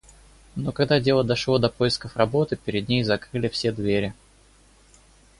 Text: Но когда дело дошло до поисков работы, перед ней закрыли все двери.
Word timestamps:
Но 0.55 0.71
когда 0.71 0.99
дело 0.99 1.23
дошло 1.23 1.59
до 1.59 1.69
поисков 1.69 2.17
работы, 2.17 2.55
перед 2.55 2.89
ней 2.89 3.03
закрыли 3.03 3.47
все 3.49 3.71
двери. 3.71 4.15